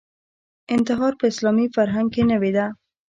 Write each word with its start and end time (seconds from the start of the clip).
انتحار 0.75 1.13
په 1.19 1.25
اسلامي 1.31 1.65
فرهنګ 1.75 2.07
کې 2.13 2.23
نوې 2.31 2.51
ده 2.57 2.65